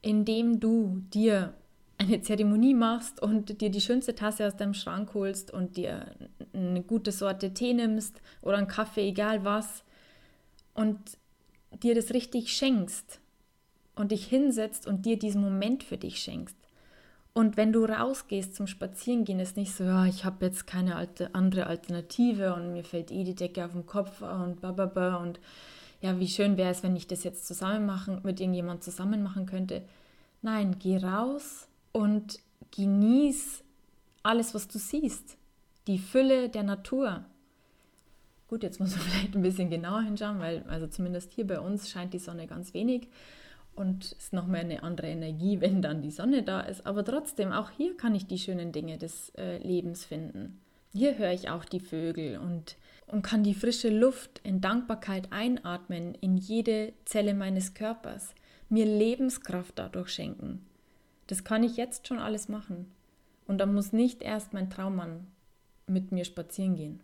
indem 0.00 0.58
du 0.58 1.04
dir 1.14 1.54
eine 2.02 2.20
Zeremonie 2.20 2.74
machst 2.74 3.20
und 3.22 3.60
dir 3.60 3.70
die 3.70 3.80
schönste 3.80 4.14
Tasse 4.14 4.46
aus 4.46 4.56
deinem 4.56 4.74
Schrank 4.74 5.14
holst 5.14 5.50
und 5.52 5.76
dir 5.76 6.06
eine 6.52 6.82
gute 6.82 7.12
Sorte 7.12 7.54
Tee 7.54 7.74
nimmst 7.74 8.20
oder 8.40 8.58
einen 8.58 8.68
Kaffee, 8.68 9.08
egal 9.08 9.44
was, 9.44 9.84
und 10.74 10.98
dir 11.82 11.94
das 11.94 12.12
richtig 12.12 12.52
schenkst 12.52 13.20
und 13.94 14.12
dich 14.12 14.26
hinsetzt 14.26 14.86
und 14.86 15.06
dir 15.06 15.18
diesen 15.18 15.40
Moment 15.40 15.82
für 15.82 15.96
dich 15.96 16.18
schenkst. 16.18 16.56
Und 17.34 17.56
wenn 17.56 17.72
du 17.72 17.84
rausgehst 17.84 18.54
zum 18.54 18.66
Spazierengehen, 18.66 19.40
ist 19.40 19.56
nicht 19.56 19.74
so, 19.74 19.84
ja, 19.84 20.04
ich 20.04 20.24
habe 20.24 20.44
jetzt 20.44 20.66
keine 20.66 20.96
alte, 20.96 21.34
andere 21.34 21.66
Alternative 21.66 22.54
und 22.54 22.72
mir 22.72 22.84
fällt 22.84 23.10
eh 23.10 23.24
die 23.24 23.34
Decke 23.34 23.64
auf 23.64 23.72
den 23.72 23.86
Kopf 23.86 24.20
und 24.20 24.60
bababa 24.60 25.16
und 25.16 25.40
ja, 26.02 26.18
wie 26.18 26.28
schön 26.28 26.56
wäre 26.56 26.70
es, 26.70 26.82
wenn 26.82 26.96
ich 26.96 27.06
das 27.06 27.24
jetzt 27.24 27.46
zusammen 27.46 27.86
machen, 27.86 28.20
mit 28.22 28.40
irgendjemand 28.40 28.82
zusammen 28.82 29.22
machen 29.22 29.46
könnte. 29.46 29.82
Nein, 30.42 30.76
geh 30.78 30.98
raus, 30.98 31.68
und 31.92 32.38
genieß 32.74 33.62
alles, 34.22 34.54
was 34.54 34.68
du 34.68 34.78
siehst. 34.78 35.36
Die 35.86 35.98
Fülle 35.98 36.48
der 36.48 36.62
Natur. 36.62 37.24
Gut, 38.48 38.62
jetzt 38.62 38.80
muss 38.80 38.96
man 38.96 39.00
vielleicht 39.06 39.34
ein 39.34 39.42
bisschen 39.42 39.70
genauer 39.70 40.02
hinschauen, 40.02 40.38
weil 40.40 40.64
also 40.68 40.86
zumindest 40.86 41.32
hier 41.32 41.46
bei 41.46 41.60
uns 41.60 41.90
scheint 41.90 42.14
die 42.14 42.18
Sonne 42.18 42.46
ganz 42.46 42.74
wenig 42.74 43.08
und 43.74 44.12
ist 44.12 44.32
nochmal 44.32 44.60
eine 44.60 44.82
andere 44.82 45.08
Energie, 45.08 45.60
wenn 45.60 45.82
dann 45.82 46.02
die 46.02 46.10
Sonne 46.10 46.42
da 46.42 46.60
ist. 46.60 46.86
Aber 46.86 47.04
trotzdem, 47.04 47.52
auch 47.52 47.70
hier 47.70 47.96
kann 47.96 48.14
ich 48.14 48.26
die 48.26 48.38
schönen 48.38 48.72
Dinge 48.72 48.98
des 48.98 49.30
äh, 49.36 49.58
Lebens 49.58 50.04
finden. 50.04 50.60
Hier 50.92 51.16
höre 51.16 51.32
ich 51.32 51.48
auch 51.48 51.64
die 51.64 51.80
Vögel 51.80 52.38
und 52.38 52.76
und 53.12 53.22
kann 53.22 53.44
die 53.44 53.54
frische 53.54 53.90
Luft 53.90 54.40
in 54.42 54.60
Dankbarkeit 54.60 55.32
einatmen 55.32 56.14
in 56.14 56.38
jede 56.38 56.94
Zelle 57.04 57.34
meines 57.34 57.74
Körpers, 57.74 58.34
mir 58.68 58.86
Lebenskraft 58.86 59.78
dadurch 59.78 60.08
schenken. 60.08 60.64
Das 61.26 61.44
kann 61.44 61.62
ich 61.62 61.76
jetzt 61.76 62.08
schon 62.08 62.18
alles 62.18 62.48
machen. 62.48 62.90
Und 63.46 63.58
da 63.58 63.66
muss 63.66 63.92
nicht 63.92 64.22
erst 64.22 64.52
mein 64.52 64.70
Traummann 64.70 65.26
mit 65.86 66.12
mir 66.12 66.24
spazieren 66.24 66.76
gehen. 66.76 67.00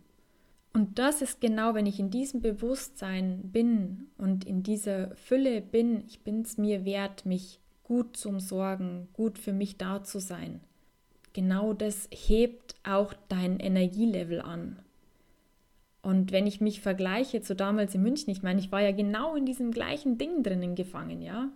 Und 0.73 0.99
das 0.99 1.21
ist 1.21 1.41
genau, 1.41 1.73
wenn 1.73 1.85
ich 1.85 1.99
in 1.99 2.11
diesem 2.11 2.41
Bewusstsein 2.41 3.41
bin 3.51 4.07
und 4.17 4.45
in 4.45 4.63
dieser 4.63 5.15
Fülle 5.15 5.61
bin, 5.61 6.03
ich 6.07 6.21
bin 6.21 6.41
es 6.41 6.57
mir 6.57 6.85
wert, 6.85 7.25
mich 7.25 7.59
gut 7.83 8.15
zu 8.15 8.29
umsorgen, 8.29 9.07
gut 9.13 9.39
für 9.39 9.51
mich 9.51 9.77
da 9.77 10.03
zu 10.03 10.19
sein. 10.19 10.61
Genau 11.33 11.73
das 11.73 12.07
hebt 12.11 12.75
auch 12.83 13.13
dein 13.29 13.59
Energielevel 13.59 14.41
an. 14.41 14.79
Und 16.01 16.31
wenn 16.31 16.47
ich 16.47 16.61
mich 16.61 16.81
vergleiche 16.81 17.41
zu 17.41 17.55
damals 17.55 17.93
in 17.95 18.03
München, 18.03 18.29
ich 18.29 18.41
meine, 18.41 18.59
ich 18.59 18.71
war 18.71 18.81
ja 18.81 18.91
genau 18.91 19.35
in 19.35 19.45
diesem 19.45 19.71
gleichen 19.71 20.17
Ding 20.17 20.43
drinnen 20.43 20.75
gefangen, 20.75 21.21
ja. 21.21 21.49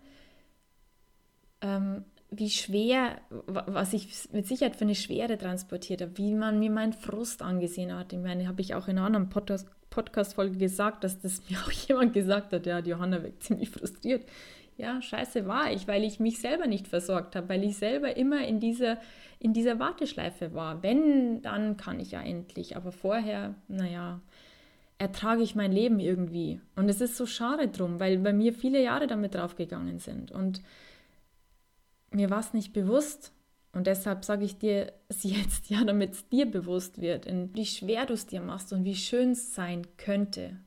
Ähm, 1.61 2.03
wie 2.37 2.49
schwer, 2.49 3.21
was 3.47 3.93
ich 3.93 4.29
mit 4.31 4.47
Sicherheit 4.47 4.75
für 4.75 4.85
eine 4.85 4.95
Schwere 4.95 5.37
transportiert 5.37 6.01
habe, 6.01 6.17
wie 6.17 6.33
man 6.33 6.59
mir 6.59 6.71
meinen 6.71 6.93
Frust 6.93 7.41
angesehen 7.41 7.93
hat. 7.93 8.13
Ich 8.13 8.19
meine, 8.19 8.47
habe 8.47 8.61
ich 8.61 8.75
auch 8.75 8.87
in 8.87 8.97
einer 8.97 9.05
anderen 9.05 9.29
Podcast-Folge 9.89 10.57
gesagt, 10.57 11.03
dass 11.03 11.19
das 11.19 11.41
mir 11.49 11.57
auch 11.59 11.71
jemand 11.71 12.13
gesagt 12.13 12.53
hat, 12.53 12.65
ja, 12.65 12.79
Johanna 12.79 13.23
wirkt 13.23 13.43
ziemlich 13.43 13.69
frustriert. 13.69 14.25
Ja, 14.75 15.01
scheiße 15.01 15.45
war 15.45 15.71
ich, 15.71 15.87
weil 15.87 16.03
ich 16.03 16.19
mich 16.19 16.39
selber 16.39 16.65
nicht 16.65 16.87
versorgt 16.87 17.35
habe, 17.35 17.49
weil 17.49 17.63
ich 17.63 17.77
selber 17.77 18.17
immer 18.17 18.47
in 18.47 18.59
dieser, 18.59 18.97
in 19.39 19.53
dieser 19.53 19.79
Warteschleife 19.79 20.53
war. 20.53 20.81
Wenn, 20.81 21.43
dann 21.43 21.77
kann 21.77 21.99
ich 21.99 22.11
ja 22.11 22.21
endlich. 22.21 22.75
Aber 22.75 22.91
vorher, 22.91 23.53
naja, 23.67 24.19
ertrage 24.97 25.43
ich 25.43 25.53
mein 25.53 25.71
Leben 25.71 25.99
irgendwie. 25.99 26.59
Und 26.75 26.89
es 26.89 27.01
ist 27.01 27.17
so 27.17 27.25
schade 27.25 27.67
drum, 27.67 27.99
weil 27.99 28.17
bei 28.17 28.33
mir 28.33 28.53
viele 28.53 28.81
Jahre 28.81 29.05
damit 29.05 29.35
draufgegangen 29.35 29.99
sind. 29.99 30.31
Und 30.31 30.61
mir 32.13 32.29
war 32.29 32.39
es 32.39 32.53
nicht 32.53 32.73
bewusst. 32.73 33.31
Und 33.73 33.87
deshalb 33.87 34.23
sage 34.23 34.45
ich 34.45 34.57
dir 34.57 34.93
es 35.09 35.23
jetzt, 35.23 35.69
ja, 35.69 35.83
damit 35.83 36.13
es 36.13 36.29
dir 36.29 36.45
bewusst 36.45 37.01
wird, 37.01 37.27
wie 37.53 37.65
schwer 37.65 38.05
du 38.05 38.13
es 38.13 38.25
dir 38.25 38.41
machst 38.41 38.71
und 38.71 38.85
wie 38.85 38.95
schön 38.95 39.31
es 39.31 39.55
sein 39.55 39.85
könnte. 39.97 40.57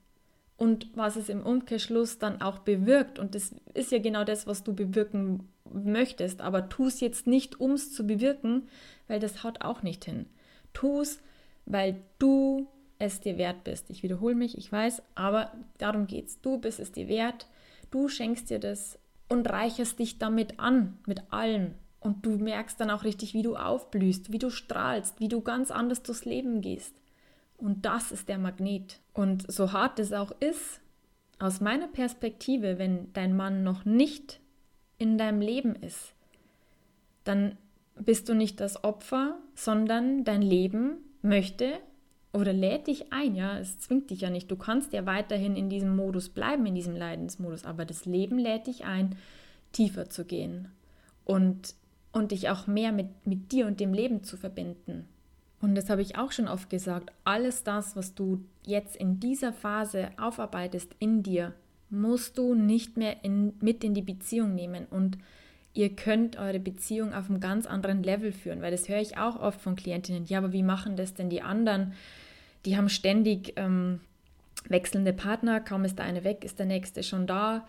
Und 0.56 0.88
was 0.96 1.16
es 1.16 1.28
im 1.28 1.42
Umkehrschluss 1.42 2.18
dann 2.18 2.40
auch 2.40 2.60
bewirkt. 2.60 3.18
Und 3.18 3.34
das 3.34 3.54
ist 3.74 3.92
ja 3.92 3.98
genau 3.98 4.24
das, 4.24 4.46
was 4.46 4.64
du 4.64 4.74
bewirken 4.74 5.48
möchtest. 5.70 6.40
Aber 6.40 6.68
tu 6.68 6.86
es 6.86 7.00
jetzt 7.00 7.26
nicht, 7.26 7.60
um 7.60 7.72
es 7.72 7.92
zu 7.92 8.06
bewirken, 8.06 8.68
weil 9.06 9.20
das 9.20 9.44
haut 9.44 9.60
auch 9.60 9.82
nicht 9.82 10.06
hin. 10.06 10.26
Tu 10.72 11.02
es, 11.02 11.20
weil 11.66 12.02
du 12.18 12.66
es 12.98 13.20
dir 13.20 13.36
wert 13.36 13.64
bist. 13.64 13.90
Ich 13.90 14.02
wiederhole 14.02 14.34
mich, 14.34 14.56
ich 14.56 14.72
weiß, 14.72 15.02
aber 15.14 15.52
darum 15.76 16.06
geht's. 16.06 16.40
Du 16.40 16.58
bist 16.58 16.80
es 16.80 16.92
dir 16.92 17.08
wert. 17.08 17.46
Du 17.90 18.08
schenkst 18.08 18.48
dir 18.48 18.58
das 18.58 18.98
und 19.28 19.49
reicherst 19.49 19.99
dich 19.99 20.18
damit 20.18 20.59
an, 20.61 20.99
mit 21.06 21.33
allem. 21.33 21.75
Und 22.00 22.25
du 22.25 22.30
merkst 22.38 22.78
dann 22.80 22.90
auch 22.90 23.04
richtig, 23.04 23.35
wie 23.35 23.42
du 23.42 23.56
aufblühst, 23.56 24.33
wie 24.33 24.38
du 24.38 24.50
strahlst, 24.50 25.18
wie 25.18 25.28
du 25.28 25.40
ganz 25.40 25.71
anders 25.71 26.02
durchs 26.02 26.25
Leben 26.25 26.61
gehst. 26.61 26.95
Und 27.56 27.85
das 27.85 28.12
ist 28.12 28.28
der 28.28 28.38
Magnet. 28.38 29.00
Und 29.12 29.50
so 29.50 29.73
hart 29.73 29.99
es 29.99 30.12
auch 30.12 30.30
ist, 30.40 30.80
aus 31.38 31.61
meiner 31.61 31.88
Perspektive, 31.88 32.78
wenn 32.78 33.12
dein 33.12 33.37
Mann 33.37 33.62
noch 33.62 33.85
nicht 33.85 34.40
in 34.99 35.18
deinem 35.18 35.40
Leben 35.40 35.75
ist, 35.75 36.14
dann 37.25 37.59
bist 37.99 38.28
du 38.28 38.35
nicht 38.35 38.61
das 38.61 38.85
Opfer, 38.85 39.37
sondern 39.54 40.25
dein 40.25 40.42
Leben 40.42 40.99
möchte 41.23 41.78
oder 42.37 42.52
lädt 42.52 42.87
dich 42.87 43.12
ein, 43.12 43.35
ja, 43.35 43.59
es 43.59 43.78
zwingt 43.78 44.11
dich 44.11 44.21
ja 44.21 44.31
nicht. 44.31 44.50
Du 44.50 44.57
kannst 44.57 44.93
ja 44.93 45.07
weiterhin 45.07 45.57
in 45.57 45.71
diesem 45.71 45.97
Modus 45.97 46.28
bleiben, 46.28 46.66
in 46.66 46.75
diesem 46.75 46.95
Leidensmodus, 46.95 47.64
aber 47.64 47.85
das 47.85 48.05
Leben 48.05 48.38
lädt 48.38 48.66
dich 48.66 48.85
ein, 48.85 49.16
tiefer 49.73 50.11
zu 50.11 50.25
gehen 50.25 50.69
und, 51.25 51.75
und 52.12 52.33
dich 52.33 52.50
auch 52.50 52.66
mehr 52.66 52.93
mit, 52.93 53.26
mit 53.26 53.52
dir 53.52 53.66
und 53.66 53.81
dem 53.81 53.95
Leben 53.95 54.23
zu 54.23 54.37
verbinden. 54.37 55.07
Und 55.62 55.75
das 55.75 55.88
habe 55.88 56.02
ich 56.02 56.19
auch 56.19 56.31
schon 56.31 56.49
oft 56.49 56.69
gesagt, 56.69 57.11
alles 57.25 57.64
das, 57.64 57.97
was 57.97 58.14
du 58.14 58.45
jetzt 58.64 58.97
in 58.97 59.19
dieser 59.19 59.55
Phase 59.55 60.11
aufarbeitest 60.19 60.95
in 60.99 61.23
dir, 61.23 61.55
musst 61.88 62.37
du 62.37 62.55
nicht 62.55 62.99
mehr 62.99 63.25
in, 63.25 63.55
mit 63.61 63.83
in 63.83 63.95
die 63.95 64.02
Beziehung 64.02 64.55
nehmen 64.55 64.87
und 64.90 65.16
ihr 65.73 65.95
könnt 65.95 66.38
eure 66.38 66.61
Beziehung 66.61 67.14
auf 67.14 67.31
einem 67.31 67.40
ganz 67.40 67.66
anderen 67.66 68.02
Level 68.02 68.33
führen, 68.33 68.62
weil 68.62 68.71
das 68.71 68.88
höre 68.88 69.00
ich 69.00 69.19
auch 69.19 69.40
oft 69.40 69.61
von 69.61 69.76
Klientinnen. 69.76 70.25
Ja, 70.26 70.38
aber 70.38 70.52
wie 70.52 70.62
machen 70.62 70.97
das 70.97 71.14
denn 71.14 71.31
die 71.31 71.43
anderen? 71.43 71.93
Die 72.66 72.76
haben 72.76 72.88
ständig 72.88 73.54
ähm, 73.56 74.00
wechselnde 74.68 75.12
Partner, 75.12 75.61
kaum 75.61 75.85
ist 75.85 75.99
der 75.99 76.04
eine 76.04 76.25
weg, 76.25 76.44
ist 76.44 76.58
der 76.58 76.66
nächste 76.66 77.02
schon 77.02 77.26
da. 77.26 77.66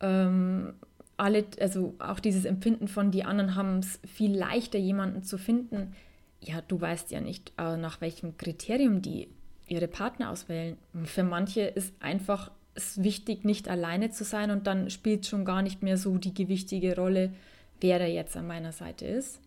Ähm, 0.00 0.74
alle, 1.16 1.44
also 1.60 1.94
auch 1.98 2.20
dieses 2.20 2.44
Empfinden 2.44 2.88
von, 2.88 3.10
die 3.10 3.24
anderen 3.24 3.56
haben 3.56 3.78
es 3.78 4.00
viel 4.06 4.34
leichter, 4.34 4.78
jemanden 4.78 5.22
zu 5.22 5.38
finden. 5.38 5.94
Ja, 6.40 6.60
du 6.60 6.80
weißt 6.80 7.10
ja 7.10 7.20
nicht, 7.20 7.52
äh, 7.58 7.76
nach 7.76 8.00
welchem 8.00 8.36
Kriterium 8.36 9.02
die 9.02 9.28
ihre 9.66 9.88
Partner 9.88 10.30
auswählen. 10.30 10.76
Für 11.04 11.24
manche 11.24 11.62
ist 11.62 11.92
einfach 12.00 12.52
es 12.74 13.02
wichtig, 13.02 13.44
nicht 13.44 13.68
alleine 13.68 14.10
zu 14.10 14.22
sein 14.22 14.50
und 14.50 14.66
dann 14.66 14.90
spielt 14.90 15.26
schon 15.26 15.44
gar 15.44 15.62
nicht 15.62 15.82
mehr 15.82 15.96
so 15.96 16.18
die 16.18 16.34
gewichtige 16.34 16.94
Rolle, 16.94 17.32
wer 17.80 17.98
da 17.98 18.04
jetzt 18.04 18.36
an 18.36 18.46
meiner 18.46 18.72
Seite 18.72 19.06
ist. 19.06 19.40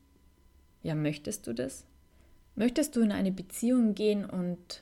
Ja, 0.81 0.95
möchtest 0.95 1.47
du 1.47 1.53
das? 1.53 1.85
Möchtest 2.55 2.95
du 2.95 3.01
in 3.01 3.11
eine 3.11 3.31
Beziehung 3.31 3.93
gehen 3.95 4.25
und 4.25 4.81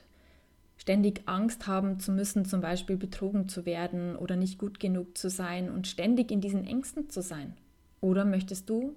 ständig 0.88 1.20
Angst 1.26 1.66
haben 1.66 2.00
zu 2.00 2.12
müssen, 2.12 2.46
zum 2.46 2.62
Beispiel 2.62 2.96
betrogen 2.96 3.46
zu 3.46 3.66
werden 3.66 4.16
oder 4.16 4.36
nicht 4.36 4.58
gut 4.58 4.80
genug 4.80 5.18
zu 5.18 5.28
sein 5.28 5.70
und 5.70 5.86
ständig 5.86 6.30
in 6.30 6.40
diesen 6.40 6.66
Ängsten 6.66 7.10
zu 7.10 7.20
sein? 7.20 7.52
Oder 8.00 8.24
möchtest 8.24 8.70
du 8.70 8.96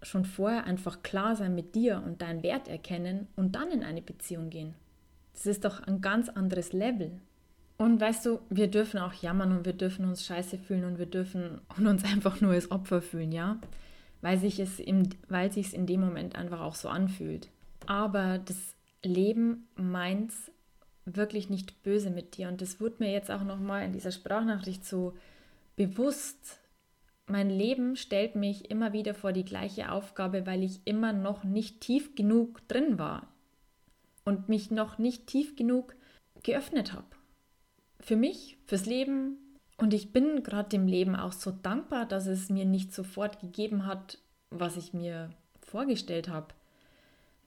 schon 0.00 0.24
vorher 0.24 0.64
einfach 0.64 1.02
klar 1.02 1.36
sein 1.36 1.54
mit 1.54 1.74
dir 1.74 2.02
und 2.06 2.22
deinen 2.22 2.42
Wert 2.42 2.68
erkennen 2.68 3.26
und 3.36 3.54
dann 3.54 3.70
in 3.70 3.82
eine 3.82 4.00
Beziehung 4.00 4.48
gehen? 4.48 4.72
Das 5.34 5.44
ist 5.44 5.66
doch 5.66 5.82
ein 5.82 6.00
ganz 6.00 6.30
anderes 6.30 6.72
Level. 6.72 7.10
Und 7.76 8.00
weißt 8.00 8.24
du, 8.24 8.38
wir 8.48 8.68
dürfen 8.68 8.98
auch 8.98 9.12
jammern 9.12 9.52
und 9.52 9.66
wir 9.66 9.74
dürfen 9.74 10.06
uns 10.06 10.24
scheiße 10.24 10.56
fühlen 10.56 10.86
und 10.86 10.98
wir 10.98 11.04
dürfen 11.04 11.60
uns 11.76 12.02
einfach 12.02 12.40
nur 12.40 12.52
als 12.52 12.70
Opfer 12.70 13.02
fühlen, 13.02 13.32
ja? 13.32 13.60
Weil 14.22 14.38
sich 14.38 14.58
es 14.58 14.80
im, 14.80 15.10
weil 15.28 15.52
sich 15.52 15.74
in 15.74 15.84
dem 15.84 16.00
Moment 16.00 16.34
einfach 16.34 16.62
auch 16.62 16.76
so 16.76 16.88
anfühlt. 16.88 17.50
Aber 17.84 18.38
das 18.38 18.74
Leben 19.02 19.68
meint's 19.76 20.50
wirklich 21.06 21.48
nicht 21.48 21.82
böse 21.82 22.10
mit 22.10 22.36
dir. 22.36 22.48
Und 22.48 22.60
das 22.60 22.80
wurde 22.80 22.96
mir 22.98 23.12
jetzt 23.12 23.30
auch 23.30 23.44
nochmal 23.44 23.84
in 23.84 23.92
dieser 23.92 24.12
Sprachnachricht 24.12 24.84
so 24.84 25.14
bewusst. 25.76 26.58
Mein 27.26 27.48
Leben 27.48 27.96
stellt 27.96 28.34
mich 28.34 28.70
immer 28.70 28.92
wieder 28.92 29.14
vor 29.14 29.32
die 29.32 29.44
gleiche 29.44 29.90
Aufgabe, 29.90 30.46
weil 30.46 30.62
ich 30.62 30.80
immer 30.84 31.12
noch 31.12 31.44
nicht 31.44 31.80
tief 31.80 32.14
genug 32.14 32.66
drin 32.68 32.98
war 32.98 33.28
und 34.24 34.48
mich 34.48 34.70
noch 34.70 34.98
nicht 34.98 35.26
tief 35.26 35.56
genug 35.56 35.94
geöffnet 36.42 36.92
habe. 36.92 37.06
Für 38.00 38.16
mich, 38.16 38.58
fürs 38.66 38.86
Leben. 38.86 39.38
Und 39.78 39.94
ich 39.94 40.12
bin 40.12 40.42
gerade 40.42 40.68
dem 40.68 40.86
Leben 40.86 41.16
auch 41.16 41.32
so 41.32 41.50
dankbar, 41.50 42.06
dass 42.06 42.26
es 42.26 42.48
mir 42.48 42.64
nicht 42.64 42.92
sofort 42.92 43.40
gegeben 43.40 43.86
hat, 43.86 44.18
was 44.50 44.76
ich 44.76 44.92
mir 44.92 45.30
vorgestellt 45.60 46.28
habe, 46.28 46.48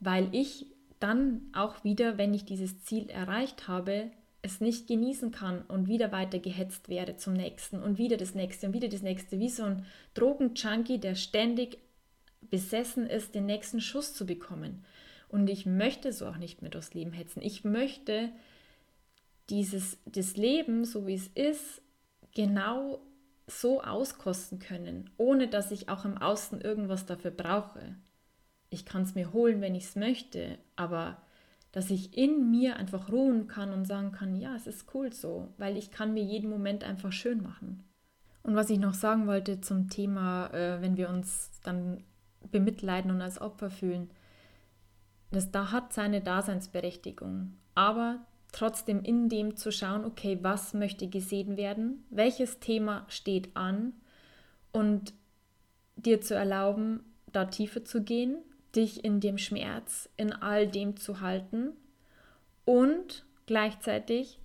weil 0.00 0.28
ich 0.32 0.66
dann 1.00 1.50
auch 1.52 1.82
wieder, 1.82 2.18
wenn 2.18 2.34
ich 2.34 2.44
dieses 2.44 2.84
Ziel 2.84 3.10
erreicht 3.10 3.66
habe, 3.66 4.10
es 4.42 4.60
nicht 4.60 4.86
genießen 4.86 5.32
kann 5.32 5.62
und 5.62 5.88
wieder 5.88 6.12
weiter 6.12 6.38
gehetzt 6.38 6.88
werde 6.88 7.16
zum 7.16 7.34
nächsten 7.34 7.82
und 7.82 7.98
wieder 7.98 8.16
das 8.16 8.34
nächste 8.34 8.66
und 8.66 8.74
wieder 8.74 8.88
das 8.88 9.02
nächste, 9.02 9.38
wie 9.38 9.48
so 9.48 9.64
ein 9.64 9.84
Drogenjunkie, 10.14 10.98
der 10.98 11.14
ständig 11.14 11.78
besessen 12.42 13.06
ist, 13.06 13.34
den 13.34 13.46
nächsten 13.46 13.80
Schuss 13.80 14.14
zu 14.14 14.24
bekommen. 14.24 14.84
Und 15.28 15.48
ich 15.48 15.66
möchte 15.66 16.12
so 16.12 16.26
auch 16.26 16.38
nicht 16.38 16.62
mehr 16.62 16.70
durchs 16.70 16.94
Leben 16.94 17.12
hetzen. 17.12 17.42
Ich 17.42 17.64
möchte 17.64 18.30
dieses 19.50 19.98
das 20.06 20.36
Leben, 20.36 20.84
so 20.84 21.06
wie 21.06 21.14
es 21.14 21.28
ist, 21.28 21.82
genau 22.34 23.00
so 23.46 23.82
auskosten 23.82 24.58
können, 24.58 25.10
ohne 25.16 25.48
dass 25.48 25.70
ich 25.70 25.88
auch 25.88 26.04
im 26.04 26.16
Außen 26.16 26.60
irgendwas 26.60 27.04
dafür 27.04 27.30
brauche 27.30 27.96
ich 28.70 28.84
kann 28.84 29.02
es 29.02 29.14
mir 29.14 29.32
holen, 29.32 29.60
wenn 29.60 29.74
ich 29.74 29.84
es 29.84 29.96
möchte, 29.96 30.58
aber 30.76 31.18
dass 31.72 31.90
ich 31.90 32.16
in 32.16 32.50
mir 32.50 32.76
einfach 32.76 33.10
ruhen 33.12 33.46
kann 33.46 33.72
und 33.72 33.84
sagen 33.84 34.12
kann, 34.12 34.34
ja, 34.34 34.56
es 34.56 34.66
ist 34.66 34.92
cool 34.94 35.12
so, 35.12 35.52
weil 35.58 35.76
ich 35.76 35.90
kann 35.90 36.14
mir 36.14 36.22
jeden 36.22 36.50
Moment 36.50 36.82
einfach 36.82 37.12
schön 37.12 37.42
machen. 37.42 37.84
Und 38.42 38.56
was 38.56 38.70
ich 38.70 38.78
noch 38.78 38.94
sagen 38.94 39.26
wollte 39.26 39.60
zum 39.60 39.88
Thema, 39.88 40.48
äh, 40.52 40.80
wenn 40.80 40.96
wir 40.96 41.10
uns 41.10 41.50
dann 41.62 42.02
bemitleiden 42.50 43.10
und 43.10 43.20
als 43.20 43.40
Opfer 43.40 43.70
fühlen, 43.70 44.10
das 45.30 45.50
da 45.52 45.70
hat 45.70 45.92
seine 45.92 46.20
Daseinsberechtigung, 46.20 47.52
aber 47.74 48.26
trotzdem 48.50 49.02
in 49.02 49.28
dem 49.28 49.56
zu 49.56 49.70
schauen, 49.70 50.04
okay, 50.04 50.38
was 50.42 50.74
möchte 50.74 51.08
gesehen 51.08 51.56
werden, 51.56 52.04
welches 52.10 52.58
Thema 52.58 53.04
steht 53.08 53.56
an? 53.56 53.92
Und 54.72 55.12
dir 55.96 56.20
zu 56.20 56.34
erlauben, 56.34 57.04
da 57.32 57.44
tiefer 57.44 57.84
zu 57.84 58.02
gehen 58.02 58.38
dich 58.76 59.04
in 59.04 59.20
dem 59.20 59.38
Schmerz, 59.38 60.08
in 60.16 60.32
all 60.32 60.66
dem 60.66 60.96
zu 60.96 61.20
halten 61.20 61.72
und 62.64 63.24
gleichzeitig, 63.46 64.38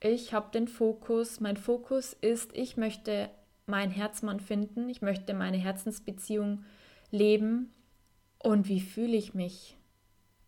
ich 0.00 0.32
habe 0.32 0.50
den 0.52 0.68
Fokus, 0.68 1.40
mein 1.40 1.56
Fokus 1.56 2.12
ist, 2.12 2.50
ich 2.54 2.76
möchte 2.76 3.30
meinen 3.66 3.90
Herzmann 3.90 4.40
finden, 4.40 4.88
ich 4.88 5.02
möchte 5.02 5.34
meine 5.34 5.56
Herzensbeziehung 5.56 6.64
leben 7.10 7.72
und 8.38 8.68
wie 8.68 8.80
fühle 8.80 9.16
ich 9.16 9.34
mich? 9.34 9.76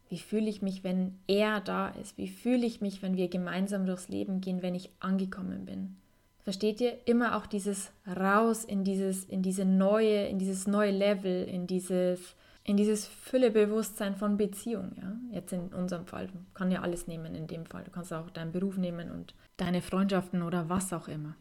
Wie 0.09 0.19
fühle 0.19 0.49
ich 0.49 0.63
mich, 0.63 0.85
wenn 0.85 1.19
er 1.27 1.61
da 1.61 1.89
ist? 1.89 2.17
Wie 2.17 2.29
fühle 2.29 2.65
ich 2.65 2.81
mich, 2.81 3.03
wenn 3.03 3.17
wir 3.17 3.29
gemeinsam 3.29 3.85
durchs 3.85 4.09
Leben 4.09 4.41
gehen, 4.41 4.63
wenn 4.63 4.75
ich 4.75 4.91
angekommen 5.01 5.67
bin? 5.67 5.97
Versteht 6.45 6.81
ihr? 6.81 6.97
Immer 7.05 7.37
auch 7.37 7.47
dieses 7.47 7.91
raus 8.07 8.65
in 8.65 8.85
dieses, 8.85 9.25
in 9.25 9.43
diese 9.43 9.67
neue, 9.67 10.27
in 10.29 10.39
dieses 10.39 10.67
neue 10.67 10.93
Level, 10.93 11.45
in 11.45 11.67
dieses, 11.67 12.37
in 12.69 12.77
dieses 12.77 13.07
Füllebewusstsein 13.07 14.15
von 14.15 14.37
Beziehung. 14.37 14.93
Ja? 15.01 15.17
Jetzt 15.33 15.53
in 15.55 15.69
unserem 15.69 16.07
Fall. 16.07 16.27
Du 16.27 16.35
kannst 16.53 16.75
ja 16.75 16.83
alles 16.83 17.07
nehmen 17.07 17.35
in 17.35 17.47
dem 17.47 17.65
Fall. 17.65 17.83
Du 17.83 17.91
kannst 17.91 18.13
auch 18.13 18.29
deinen 18.29 18.53
Beruf 18.53 18.77
nehmen 18.77 19.11
und 19.11 19.35
deine 19.57 19.81
Freundschaften 19.81 20.43
oder 20.43 20.69
was 20.69 20.93
auch 20.93 21.09
immer. 21.09 21.35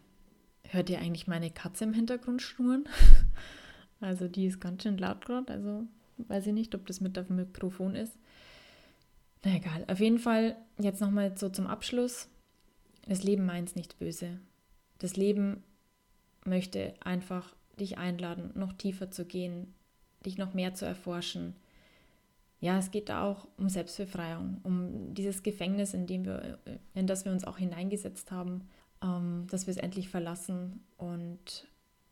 Hört 0.64 0.90
ihr 0.90 1.00
eigentlich 1.00 1.28
meine 1.28 1.52
Katze 1.52 1.84
im 1.84 1.94
Hintergrund 1.94 2.42
schnurren? 2.42 2.88
also 4.00 4.30
die 4.30 4.46
ist 4.46 4.62
ganz 4.62 4.84
schön 4.84 4.98
laut 4.98 5.26
gerade. 5.26 5.52
Also 5.52 5.84
weiß 6.18 6.48
ich 6.48 6.54
nicht, 6.54 6.74
ob 6.76 6.86
das 6.88 7.02
mit 7.02 7.18
dem 7.18 7.36
Mikrofon 7.36 7.96
ist. 7.96 8.18
Na 9.44 9.54
egal. 9.54 9.84
Auf 9.88 10.00
jeden 10.00 10.20
Fall 10.20 10.56
jetzt 10.80 11.02
nochmal 11.02 11.38
so 11.38 11.50
zum 11.50 11.68
Abschluss. 11.68 12.30
Das 13.06 13.24
Leben 13.24 13.46
meint 13.46 13.76
nicht 13.76 14.00
böse. 14.00 14.40
Das 15.00 15.18
Leben 15.18 15.62
möchte 16.46 16.94
einfach 17.02 17.54
dich 17.78 17.98
einladen, 17.98 18.52
noch 18.56 18.72
tiefer 18.72 19.12
zu 19.12 19.26
gehen, 19.26 19.74
dich 20.28 20.38
noch 20.38 20.54
mehr 20.54 20.74
zu 20.74 20.86
erforschen. 20.86 21.56
Ja, 22.60 22.78
es 22.78 22.92
geht 22.92 23.10
da 23.10 23.24
auch 23.24 23.48
um 23.58 23.70
Selbstbefreiung, 23.70 24.60
um 24.64 25.14
dieses 25.14 25.44
Gefängnis, 25.44 25.94
in, 25.94 26.08
dem 26.08 26.26
wir, 26.26 26.60
in 26.94 27.08
das 27.08 27.26
wir 27.26 27.32
uns 27.32 27.46
auch 27.46 27.58
hineingesetzt 27.58 28.32
haben, 28.32 28.68
ähm, 29.04 29.48
dass 29.50 29.68
wir 29.68 29.72
es 29.72 29.78
endlich 29.78 30.10
verlassen 30.10 30.84
und 30.98 31.68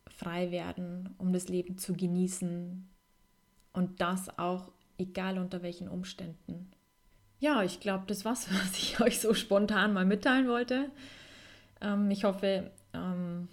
frei 0.07 0.51
werden, 0.51 1.15
um 1.17 1.33
das 1.33 1.47
Leben 1.47 1.77
zu 1.77 1.93
genießen. 1.93 2.87
Und 3.73 4.01
das 4.01 4.37
auch 4.39 4.71
egal 4.97 5.37
unter 5.37 5.61
welchen 5.61 5.89
Umständen. 5.89 6.71
Ja, 7.39 7.63
ich 7.63 7.79
glaube, 7.79 8.05
das 8.07 8.23
war's, 8.23 8.47
was 8.51 8.77
ich 8.77 8.99
euch 9.01 9.19
so 9.19 9.33
spontan 9.33 9.93
mal 9.93 10.05
mitteilen 10.05 10.47
wollte. 10.47 10.89
Ähm, 11.81 12.09
ich 12.11 12.23
hoffe, 12.23 12.71
ähm, 12.93 13.47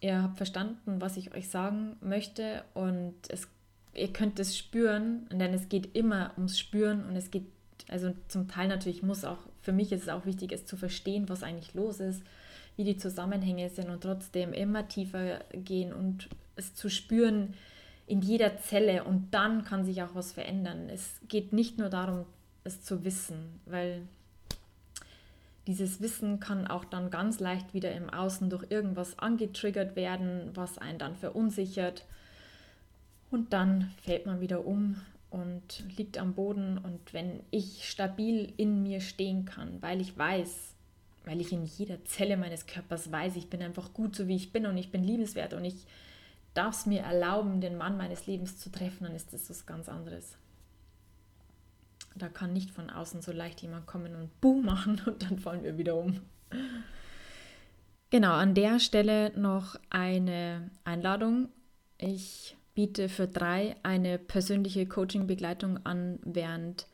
ihr 0.00 0.22
habt 0.22 0.36
verstanden, 0.36 1.00
was 1.00 1.16
ich 1.16 1.34
euch 1.34 1.48
sagen 1.48 1.96
möchte 2.00 2.64
und 2.74 3.14
es, 3.28 3.48
ihr 3.94 4.12
könnt 4.12 4.38
es 4.38 4.56
spüren, 4.56 5.26
denn 5.30 5.54
es 5.54 5.68
geht 5.68 5.94
immer 5.96 6.32
ums 6.36 6.58
Spüren 6.58 7.04
und 7.04 7.16
es 7.16 7.30
geht, 7.30 7.46
also 7.88 8.12
zum 8.28 8.48
Teil 8.48 8.68
natürlich 8.68 9.02
muss 9.02 9.24
auch, 9.24 9.38
für 9.62 9.72
mich 9.72 9.92
ist 9.92 10.02
es 10.02 10.08
auch 10.08 10.26
wichtig, 10.26 10.52
es 10.52 10.66
zu 10.66 10.76
verstehen, 10.76 11.28
was 11.28 11.42
eigentlich 11.42 11.74
los 11.74 12.00
ist, 12.00 12.22
wie 12.76 12.84
die 12.84 12.96
Zusammenhänge 12.96 13.70
sind 13.70 13.88
und 13.90 14.02
trotzdem 14.02 14.52
immer 14.52 14.88
tiefer 14.88 15.40
gehen 15.52 15.92
und 15.92 16.28
es 16.56 16.74
zu 16.74 16.90
spüren 16.90 17.54
in 18.06 18.20
jeder 18.20 18.58
Zelle 18.58 19.04
und 19.04 19.32
dann 19.32 19.64
kann 19.64 19.84
sich 19.84 20.02
auch 20.02 20.14
was 20.14 20.32
verändern. 20.32 20.88
Es 20.90 21.20
geht 21.28 21.52
nicht 21.52 21.78
nur 21.78 21.88
darum, 21.88 22.26
es 22.64 22.82
zu 22.82 23.04
wissen, 23.04 23.60
weil 23.66 24.02
dieses 25.66 26.00
Wissen 26.02 26.40
kann 26.40 26.66
auch 26.66 26.84
dann 26.84 27.10
ganz 27.10 27.40
leicht 27.40 27.72
wieder 27.72 27.92
im 27.92 28.10
Außen 28.10 28.50
durch 28.50 28.70
irgendwas 28.70 29.18
angetriggert 29.18 29.96
werden, 29.96 30.50
was 30.54 30.76
einen 30.76 30.98
dann 30.98 31.16
verunsichert. 31.16 32.04
Und 33.30 33.52
dann 33.52 33.90
fällt 34.02 34.26
man 34.26 34.40
wieder 34.40 34.66
um 34.66 35.00
und 35.30 35.84
liegt 35.96 36.18
am 36.18 36.34
Boden. 36.34 36.78
Und 36.78 37.12
wenn 37.12 37.40
ich 37.50 37.88
stabil 37.88 38.52
in 38.56 38.82
mir 38.82 39.00
stehen 39.00 39.44
kann, 39.44 39.82
weil 39.82 40.00
ich 40.00 40.16
weiß, 40.16 40.74
weil 41.24 41.40
ich 41.40 41.52
in 41.52 41.64
jeder 41.64 42.04
Zelle 42.04 42.36
meines 42.36 42.66
Körpers 42.66 43.10
weiß, 43.10 43.36
ich 43.36 43.50
bin 43.50 43.62
einfach 43.62 43.92
gut 43.92 44.14
so 44.14 44.28
wie 44.28 44.36
ich 44.36 44.52
bin 44.52 44.66
und 44.66 44.76
ich 44.76 44.92
bin 44.92 45.02
liebenswert 45.02 45.54
und 45.54 45.64
ich 45.64 45.86
darf 46.52 46.76
es 46.76 46.86
mir 46.86 47.02
erlauben, 47.02 47.60
den 47.60 47.76
Mann 47.76 47.96
meines 47.96 48.26
Lebens 48.26 48.58
zu 48.58 48.70
treffen, 48.70 49.04
dann 49.04 49.14
ist 49.14 49.32
das 49.32 49.50
was 49.50 49.66
ganz 49.66 49.88
anderes. 49.88 50.36
Da 52.14 52.28
kann 52.28 52.52
nicht 52.52 52.70
von 52.70 52.90
außen 52.90 53.22
so 53.22 53.32
leicht 53.32 53.60
jemand 53.60 53.86
kommen 53.86 54.14
und 54.14 54.40
Boom 54.40 54.64
machen 54.64 55.00
und 55.06 55.22
dann 55.22 55.38
fallen 55.38 55.64
wir 55.64 55.76
wieder 55.76 55.96
um. 55.96 56.20
Genau, 58.10 58.34
an 58.34 58.54
der 58.54 58.78
Stelle 58.78 59.36
noch 59.36 59.74
eine 59.90 60.70
Einladung. 60.84 61.48
Ich 61.98 62.56
biete 62.74 63.08
für 63.08 63.28
drei 63.28 63.76
eine 63.82 64.18
persönliche 64.18 64.86
Coaching-Begleitung 64.86 65.84
an, 65.84 66.18
während 66.24 66.86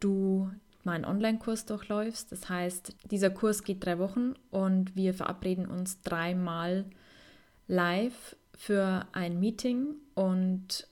du 0.00 0.50
meinen 0.84 1.04
Online-Kurs 1.04 1.66
durchläufst. 1.66 2.32
Das 2.32 2.48
heißt, 2.48 2.94
dieser 3.10 3.30
Kurs 3.30 3.62
geht 3.62 3.84
drei 3.84 3.98
Wochen 3.98 4.34
und 4.50 4.96
wir 4.96 5.14
verabreden 5.14 5.66
uns 5.66 6.00
dreimal 6.02 6.84
live 7.66 8.36
für 8.56 9.06
ein 9.12 9.38
Meeting 9.38 9.94
und 10.14 10.88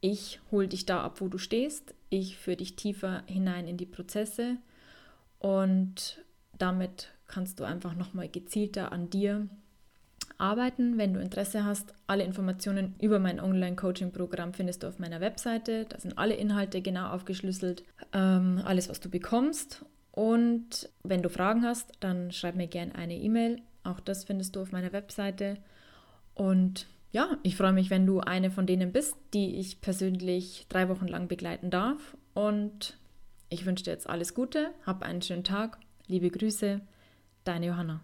ich 0.00 0.40
hole 0.52 0.68
dich 0.68 0.86
da 0.86 1.02
ab, 1.02 1.20
wo 1.20 1.28
du 1.28 1.38
stehst. 1.38 1.94
Ich 2.10 2.36
führe 2.36 2.58
dich 2.58 2.76
tiefer 2.76 3.24
hinein 3.26 3.66
in 3.66 3.76
die 3.76 3.86
Prozesse 3.86 4.58
und 5.40 6.22
damit 6.56 7.08
kannst 7.26 7.58
du 7.60 7.64
einfach 7.64 7.94
nochmal 7.94 8.28
gezielter 8.28 8.92
an 8.92 9.10
dir 9.10 9.48
arbeiten. 10.38 10.96
Wenn 10.96 11.12
du 11.12 11.20
Interesse 11.20 11.64
hast, 11.64 11.92
alle 12.06 12.24
Informationen 12.24 12.94
über 13.00 13.18
mein 13.18 13.40
Online-Coaching-Programm 13.40 14.54
findest 14.54 14.82
du 14.82 14.86
auf 14.86 14.98
meiner 14.98 15.20
Webseite. 15.20 15.84
Da 15.88 15.98
sind 15.98 16.16
alle 16.16 16.34
Inhalte 16.34 16.80
genau 16.80 17.10
aufgeschlüsselt, 17.10 17.84
ähm, 18.12 18.62
alles, 18.64 18.88
was 18.88 19.00
du 19.00 19.10
bekommst. 19.10 19.84
Und 20.12 20.88
wenn 21.02 21.22
du 21.22 21.28
Fragen 21.28 21.64
hast, 21.64 21.92
dann 22.00 22.32
schreib 22.32 22.56
mir 22.56 22.68
gerne 22.68 22.94
eine 22.94 23.16
E-Mail. 23.16 23.60
Auch 23.84 24.00
das 24.00 24.24
findest 24.24 24.56
du 24.56 24.62
auf 24.62 24.72
meiner 24.72 24.92
Webseite. 24.92 25.58
Und 26.34 26.86
ja, 27.10 27.38
ich 27.42 27.56
freue 27.56 27.72
mich, 27.72 27.90
wenn 27.90 28.06
du 28.06 28.20
eine 28.20 28.50
von 28.50 28.66
denen 28.66 28.92
bist, 28.92 29.16
die 29.34 29.56
ich 29.56 29.80
persönlich 29.80 30.66
drei 30.68 30.88
Wochen 30.88 31.08
lang 31.08 31.28
begleiten 31.28 31.70
darf. 31.70 32.16
Und 32.34 32.96
ich 33.48 33.66
wünsche 33.66 33.84
dir 33.84 33.92
jetzt 33.92 34.08
alles 34.08 34.34
Gute, 34.34 34.70
hab 34.84 35.02
einen 35.02 35.22
schönen 35.22 35.44
Tag, 35.44 35.78
liebe 36.06 36.30
Grüße, 36.30 36.80
deine 37.44 37.66
Johanna. 37.66 38.02